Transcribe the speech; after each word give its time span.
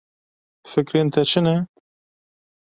Fikrên 0.71 1.07
te 1.13 1.21
çi 1.29 1.39
ne? 1.45 1.55